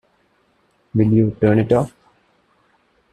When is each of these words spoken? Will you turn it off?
Will 0.95 1.13
you 1.13 1.37
turn 1.39 1.59
it 1.59 1.71
off? 1.73 1.93